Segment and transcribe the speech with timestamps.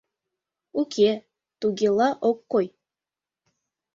[0.79, 1.09] Уке,
[1.59, 2.67] тугела ок кой.